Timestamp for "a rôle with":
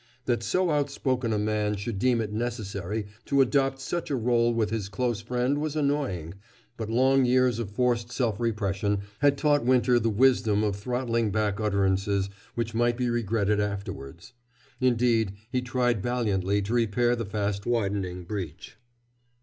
4.09-4.71